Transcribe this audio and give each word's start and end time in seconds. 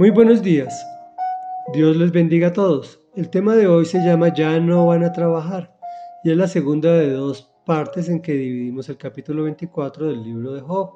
Muy 0.00 0.08
buenos 0.08 0.42
días. 0.42 0.88
Dios 1.74 1.94
les 1.94 2.10
bendiga 2.10 2.48
a 2.48 2.52
todos. 2.54 3.00
El 3.14 3.28
tema 3.28 3.54
de 3.54 3.66
hoy 3.66 3.84
se 3.84 3.98
llama 3.98 4.32
Ya 4.32 4.58
no 4.58 4.86
van 4.86 5.04
a 5.04 5.12
trabajar 5.12 5.76
y 6.24 6.30
es 6.30 6.38
la 6.38 6.48
segunda 6.48 6.94
de 6.94 7.12
dos 7.12 7.52
partes 7.66 8.08
en 8.08 8.22
que 8.22 8.32
dividimos 8.32 8.88
el 8.88 8.96
capítulo 8.96 9.42
24 9.42 10.06
del 10.06 10.22
libro 10.24 10.52
de 10.54 10.62
Job. 10.62 10.92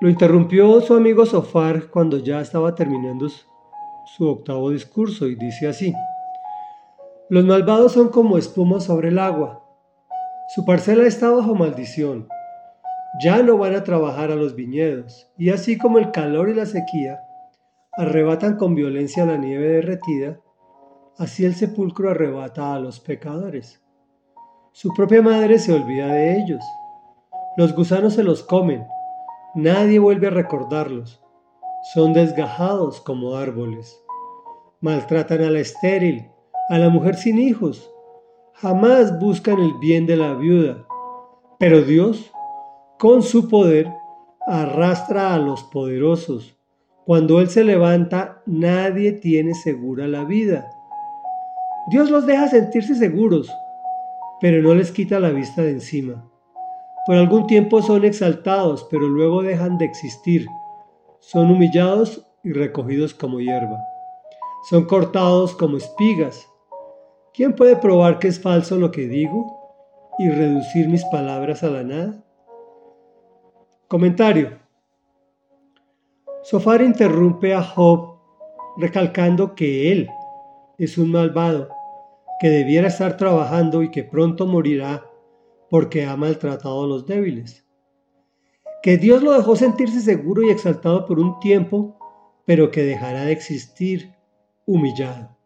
Lo 0.00 0.08
interrumpió 0.08 0.80
su 0.80 0.94
amigo 0.94 1.26
Sofar 1.26 1.90
cuando 1.90 2.16
ya 2.16 2.40
estaba 2.40 2.74
terminando 2.74 3.28
su 4.16 4.26
octavo 4.26 4.70
discurso 4.70 5.26
y 5.26 5.34
dice 5.34 5.68
así. 5.68 5.92
Los 7.28 7.44
malvados 7.44 7.92
son 7.92 8.08
como 8.08 8.38
espuma 8.38 8.80
sobre 8.80 9.08
el 9.08 9.18
agua. 9.18 9.62
Su 10.54 10.64
parcela 10.64 11.06
está 11.06 11.28
bajo 11.28 11.54
maldición 11.54 12.28
ya 13.20 13.42
no 13.42 13.58
van 13.58 13.74
a 13.74 13.84
trabajar 13.84 14.30
a 14.30 14.36
los 14.36 14.54
viñedos, 14.54 15.30
y 15.36 15.50
así 15.50 15.76
como 15.76 15.98
el 15.98 16.10
calor 16.10 16.48
y 16.48 16.54
la 16.54 16.66
sequía 16.66 17.20
arrebatan 17.92 18.56
con 18.56 18.74
violencia 18.74 19.26
la 19.26 19.36
nieve 19.36 19.68
derretida, 19.68 20.40
así 21.18 21.44
el 21.44 21.54
sepulcro 21.54 22.10
arrebata 22.10 22.74
a 22.74 22.78
los 22.78 23.00
pecadores. 23.00 23.82
Su 24.72 24.94
propia 24.94 25.20
madre 25.20 25.58
se 25.58 25.74
olvida 25.74 26.06
de 26.06 26.38
ellos. 26.38 26.64
Los 27.58 27.74
gusanos 27.74 28.14
se 28.14 28.22
los 28.22 28.42
comen, 28.42 28.86
nadie 29.54 29.98
vuelve 29.98 30.28
a 30.28 30.30
recordarlos. 30.30 31.22
Son 31.92 32.14
desgajados 32.14 33.00
como 33.02 33.34
árboles. 33.34 34.02
Maltratan 34.80 35.42
a 35.42 35.50
la 35.50 35.60
estéril, 35.60 36.30
a 36.70 36.78
la 36.78 36.88
mujer 36.88 37.16
sin 37.16 37.38
hijos. 37.38 37.92
Jamás 38.54 39.18
buscan 39.18 39.58
el 39.58 39.74
bien 39.80 40.06
de 40.06 40.16
la 40.16 40.32
viuda. 40.34 40.86
Pero 41.58 41.82
Dios 41.82 42.32
con 43.02 43.24
su 43.24 43.48
poder 43.48 43.92
arrastra 44.46 45.34
a 45.34 45.38
los 45.38 45.64
poderosos. 45.64 46.56
Cuando 47.04 47.40
Él 47.40 47.48
se 47.48 47.64
levanta, 47.64 48.44
nadie 48.46 49.10
tiene 49.10 49.54
segura 49.54 50.06
la 50.06 50.22
vida. 50.22 50.70
Dios 51.90 52.10
los 52.10 52.26
deja 52.26 52.46
sentirse 52.46 52.94
seguros, 52.94 53.52
pero 54.40 54.62
no 54.62 54.72
les 54.76 54.92
quita 54.92 55.18
la 55.18 55.30
vista 55.30 55.62
de 55.62 55.70
encima. 55.70 56.30
Por 57.04 57.16
algún 57.16 57.48
tiempo 57.48 57.82
son 57.82 58.04
exaltados, 58.04 58.86
pero 58.88 59.08
luego 59.08 59.42
dejan 59.42 59.78
de 59.78 59.86
existir. 59.86 60.46
Son 61.18 61.50
humillados 61.50 62.24
y 62.44 62.52
recogidos 62.52 63.14
como 63.14 63.40
hierba. 63.40 63.82
Son 64.70 64.84
cortados 64.84 65.56
como 65.56 65.76
espigas. 65.76 66.48
¿Quién 67.34 67.56
puede 67.56 67.74
probar 67.74 68.20
que 68.20 68.28
es 68.28 68.40
falso 68.40 68.76
lo 68.76 68.92
que 68.92 69.08
digo 69.08 69.58
y 70.20 70.28
reducir 70.28 70.88
mis 70.88 71.04
palabras 71.06 71.64
a 71.64 71.70
la 71.70 71.82
nada? 71.82 72.22
Comentario. 73.92 74.58
Sofar 76.44 76.80
interrumpe 76.80 77.52
a 77.52 77.62
Job 77.62 78.20
recalcando 78.78 79.54
que 79.54 79.92
él 79.92 80.08
es 80.78 80.96
un 80.96 81.10
malvado, 81.10 81.68
que 82.40 82.48
debiera 82.48 82.88
estar 82.88 83.18
trabajando 83.18 83.82
y 83.82 83.90
que 83.90 84.02
pronto 84.02 84.46
morirá 84.46 85.04
porque 85.68 86.06
ha 86.06 86.16
maltratado 86.16 86.84
a 86.84 86.86
los 86.86 87.06
débiles. 87.06 87.66
Que 88.82 88.96
Dios 88.96 89.22
lo 89.22 89.32
dejó 89.32 89.56
sentirse 89.56 90.00
seguro 90.00 90.40
y 90.40 90.48
exaltado 90.48 91.04
por 91.04 91.20
un 91.20 91.38
tiempo, 91.38 91.98
pero 92.46 92.70
que 92.70 92.84
dejará 92.84 93.26
de 93.26 93.32
existir 93.32 94.14
humillado. 94.64 95.36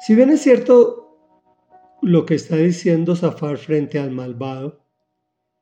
Si 0.00 0.16
bien 0.16 0.30
es 0.30 0.40
cierto 0.40 1.20
lo 2.02 2.26
que 2.26 2.34
está 2.34 2.56
diciendo 2.56 3.14
Zafar 3.14 3.58
frente 3.58 4.00
al 4.00 4.10
malvado, 4.10 4.85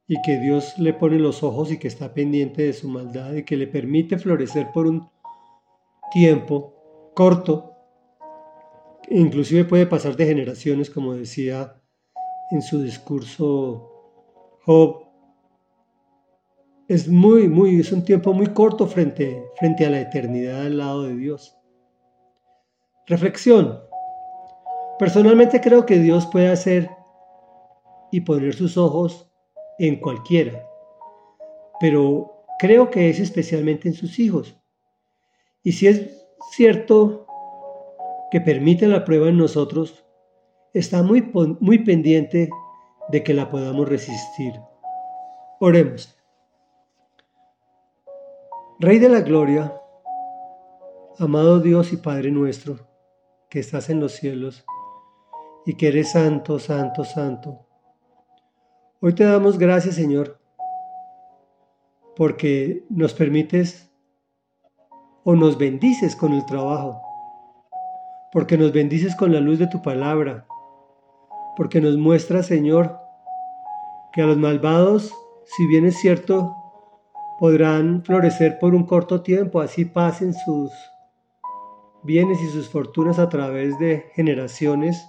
y 0.06 0.20
que 0.22 0.38
Dios 0.38 0.78
le 0.78 0.92
pone 0.92 1.18
los 1.18 1.42
ojos 1.42 1.72
y 1.72 1.78
que 1.78 1.88
está 1.88 2.12
pendiente 2.12 2.62
de 2.62 2.72
su 2.72 2.88
maldad 2.88 3.32
y 3.34 3.44
que 3.44 3.56
le 3.56 3.66
permite 3.66 4.18
florecer 4.18 4.70
por 4.72 4.86
un 4.86 5.08
tiempo 6.12 7.12
corto, 7.14 7.72
inclusive 9.08 9.64
puede 9.64 9.86
pasar 9.86 10.16
de 10.16 10.26
generaciones, 10.26 10.90
como 10.90 11.14
decía 11.14 11.80
en 12.50 12.62
su 12.62 12.82
discurso 12.82 13.90
Job. 14.64 15.04
Es 16.86 17.08
muy, 17.08 17.48
muy, 17.48 17.80
es 17.80 17.92
un 17.92 18.04
tiempo 18.04 18.34
muy 18.34 18.48
corto 18.48 18.86
frente, 18.86 19.42
frente 19.58 19.86
a 19.86 19.90
la 19.90 20.00
eternidad 20.00 20.66
al 20.66 20.76
lado 20.76 21.04
de 21.04 21.16
Dios. 21.16 21.56
Reflexión. 23.06 23.80
Personalmente 24.98 25.60
creo 25.62 25.86
que 25.86 25.98
Dios 25.98 26.26
puede 26.26 26.48
hacer 26.48 26.90
y 28.12 28.20
poner 28.20 28.54
sus 28.54 28.76
ojos 28.76 29.33
en 29.78 29.96
cualquiera, 29.96 30.66
pero 31.80 32.44
creo 32.58 32.90
que 32.90 33.10
es 33.10 33.20
especialmente 33.20 33.88
en 33.88 33.94
sus 33.94 34.18
hijos. 34.18 34.56
Y 35.62 35.72
si 35.72 35.86
es 35.86 36.26
cierto 36.52 37.26
que 38.30 38.40
permite 38.40 38.86
la 38.86 39.04
prueba 39.04 39.28
en 39.28 39.38
nosotros, 39.38 40.04
está 40.72 41.02
muy, 41.02 41.30
muy 41.60 41.78
pendiente 41.84 42.50
de 43.08 43.22
que 43.22 43.34
la 43.34 43.50
podamos 43.50 43.88
resistir. 43.88 44.54
Oremos. 45.60 46.16
Rey 48.80 48.98
de 48.98 49.08
la 49.08 49.20
Gloria, 49.20 49.80
amado 51.18 51.60
Dios 51.60 51.92
y 51.92 51.96
Padre 51.96 52.30
nuestro, 52.30 52.88
que 53.48 53.60
estás 53.60 53.88
en 53.88 54.00
los 54.00 54.12
cielos 54.12 54.64
y 55.64 55.74
que 55.74 55.88
eres 55.88 56.12
santo, 56.12 56.58
santo, 56.58 57.04
santo 57.04 57.63
Hoy 59.06 59.12
te 59.12 59.24
damos 59.24 59.58
gracias, 59.58 59.96
Señor, 59.96 60.40
porque 62.16 62.86
nos 62.88 63.12
permites 63.12 63.92
o 65.24 65.36
nos 65.36 65.58
bendices 65.58 66.16
con 66.16 66.32
el 66.32 66.46
trabajo, 66.46 67.02
porque 68.32 68.56
nos 68.56 68.72
bendices 68.72 69.14
con 69.14 69.30
la 69.30 69.40
luz 69.40 69.58
de 69.58 69.66
tu 69.66 69.82
palabra, 69.82 70.46
porque 71.54 71.82
nos 71.82 71.98
muestras, 71.98 72.46
Señor, 72.46 72.96
que 74.14 74.22
a 74.22 74.26
los 74.26 74.38
malvados, 74.38 75.12
si 75.44 75.66
bien 75.66 75.84
es 75.84 75.98
cierto, 75.98 76.56
podrán 77.38 78.02
florecer 78.04 78.58
por 78.58 78.74
un 78.74 78.86
corto 78.86 79.20
tiempo, 79.20 79.60
así 79.60 79.84
pasen 79.84 80.32
sus 80.32 80.72
bienes 82.02 82.40
y 82.40 82.46
sus 82.46 82.70
fortunas 82.70 83.18
a 83.18 83.28
través 83.28 83.78
de 83.78 84.06
generaciones, 84.14 85.06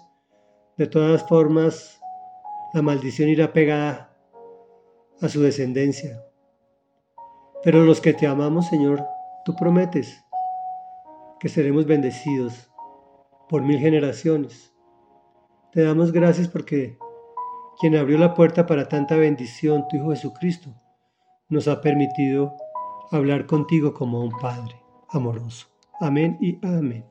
de 0.76 0.88
todas 0.88 1.26
formas 1.30 1.95
la 2.76 2.82
maldición 2.82 3.30
irá 3.30 3.54
pegada 3.54 4.14
a 5.22 5.30
su 5.30 5.42
descendencia. 5.42 6.22
Pero 7.64 7.86
los 7.86 8.02
que 8.02 8.14
te 8.14 8.28
amamos, 8.28 8.68
Señor, 8.68 9.02
tú 9.46 9.56
prometes 9.56 10.22
que 11.40 11.48
seremos 11.48 11.86
bendecidos 11.86 12.70
por 13.48 13.62
mil 13.62 13.80
generaciones. 13.80 14.74
Te 15.72 15.84
damos 15.84 16.12
gracias 16.12 16.50
porque 16.50 16.98
quien 17.80 17.96
abrió 17.96 18.18
la 18.18 18.34
puerta 18.34 18.66
para 18.66 18.90
tanta 18.90 19.16
bendición, 19.16 19.88
tu 19.88 19.96
Hijo 19.96 20.10
Jesucristo, 20.10 20.76
nos 21.48 21.70
ha 21.70 21.80
permitido 21.80 22.58
hablar 23.10 23.46
contigo 23.46 23.94
como 23.94 24.20
un 24.20 24.32
Padre 24.42 24.76
amoroso. 25.08 25.68
Amén 26.02 26.38
y 26.42 26.60
amén. 26.62 27.06